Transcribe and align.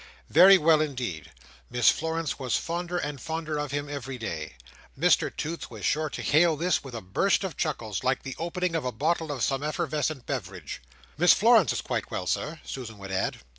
Very 0.31 0.57
well 0.57 0.81
indeed. 0.81 1.29
Miss 1.69 1.91
Florence 1.91 2.39
was 2.39 2.57
fonder 2.57 2.97
and 2.97 3.21
fonder 3.21 3.59
of 3.59 3.69
him 3.69 3.87
every 3.87 4.17
day. 4.17 4.53
Mr 4.99 5.29
Toots 5.37 5.69
was 5.69 5.85
sure 5.85 6.09
to 6.09 6.23
hail 6.23 6.55
this 6.57 6.83
with 6.83 6.95
a 6.95 7.01
burst 7.01 7.43
of 7.43 7.55
chuckles, 7.55 8.03
like 8.03 8.23
the 8.23 8.35
opening 8.39 8.73
of 8.73 8.83
a 8.83 8.91
bottle 8.91 9.31
of 9.31 9.43
some 9.43 9.61
effervescent 9.61 10.25
beverage. 10.25 10.81
"Miss 11.19 11.33
Florence 11.33 11.71
is 11.71 11.81
quite 11.81 12.09
well, 12.09 12.25
Sir," 12.25 12.59
Susan 12.65 12.97
would 12.97 13.11
add. 13.11 13.41